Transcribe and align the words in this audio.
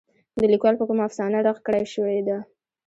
د 0.39 0.41
ليکوال 0.51 0.75
په 0.77 0.85
کومه 0.89 1.03
افسانه 1.07 1.37
رغ 1.47 1.57
کړے 1.65 1.81
شوې 1.93 2.19
ده. 2.27 2.37